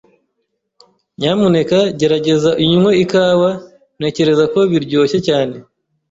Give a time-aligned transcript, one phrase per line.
[1.19, 3.49] Nyamuneka gerageza unywe ikawa.
[3.97, 5.55] Ntekereza ko biryoshye cyane.